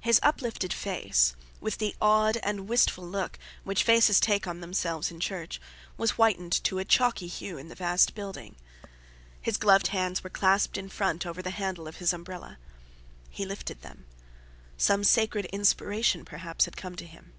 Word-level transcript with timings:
His 0.00 0.18
uplifted 0.24 0.72
face, 0.72 1.36
with 1.60 1.78
the 1.78 1.94
awed 2.02 2.36
and 2.42 2.66
wistful 2.66 3.06
look 3.08 3.38
which 3.62 3.84
faces 3.84 4.18
take 4.18 4.48
on 4.48 4.58
themselves 4.58 5.12
in 5.12 5.20
church, 5.20 5.60
was 5.96 6.18
whitened 6.18 6.50
to 6.64 6.80
a 6.80 6.84
chalky 6.84 7.28
hue 7.28 7.58
in 7.58 7.68
the 7.68 7.76
vast 7.76 8.12
building. 8.16 8.56
His 9.40 9.58
gloved 9.58 9.86
hands 9.94 10.24
were 10.24 10.30
clasped 10.30 10.76
in 10.76 10.88
front 10.88 11.24
over 11.24 11.42
the 11.42 11.50
handle 11.50 11.86
of 11.86 11.98
his 11.98 12.12
umbrella. 12.12 12.58
He 13.30 13.46
lifted 13.46 13.82
them. 13.82 14.04
Some 14.76 15.04
sacred 15.04 15.44
inspiration 15.52 16.24
perhaps 16.24 16.64
had 16.64 16.76
come 16.76 16.96
to 16.96 17.06
him. 17.06 17.32